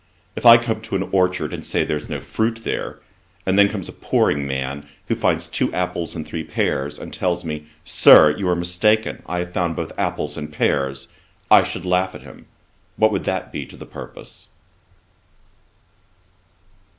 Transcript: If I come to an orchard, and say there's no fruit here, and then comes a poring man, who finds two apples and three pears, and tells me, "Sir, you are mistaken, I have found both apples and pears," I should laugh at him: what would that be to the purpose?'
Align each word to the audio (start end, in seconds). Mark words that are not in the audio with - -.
If 0.35 0.47
I 0.47 0.57
come 0.57 0.81
to 0.81 0.95
an 0.95 1.07
orchard, 1.11 1.53
and 1.53 1.63
say 1.63 1.83
there's 1.83 2.09
no 2.09 2.19
fruit 2.19 2.57
here, 2.57 3.03
and 3.45 3.59
then 3.59 3.69
comes 3.69 3.87
a 3.87 3.91
poring 3.93 4.47
man, 4.47 4.87
who 5.07 5.13
finds 5.13 5.47
two 5.47 5.71
apples 5.75 6.15
and 6.15 6.25
three 6.25 6.43
pears, 6.43 6.97
and 6.97 7.13
tells 7.13 7.45
me, 7.45 7.67
"Sir, 7.85 8.35
you 8.35 8.49
are 8.49 8.55
mistaken, 8.55 9.21
I 9.27 9.37
have 9.41 9.53
found 9.53 9.75
both 9.75 9.91
apples 9.99 10.37
and 10.37 10.51
pears," 10.51 11.07
I 11.51 11.61
should 11.61 11.85
laugh 11.85 12.15
at 12.15 12.23
him: 12.23 12.47
what 12.97 13.11
would 13.11 13.25
that 13.25 13.51
be 13.51 13.63
to 13.67 13.77
the 13.77 13.85
purpose?' 13.85 14.47